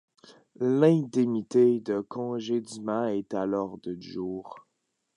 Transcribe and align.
L'indemnité 0.59 1.79
de 1.79 1.99
congédiement 1.99 3.05
est 3.05 3.35
à 3.35 3.45
l'ordre 3.45 3.91
du 3.91 4.01
jour. 4.01 4.65